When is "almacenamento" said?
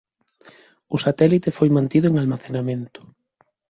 2.17-3.01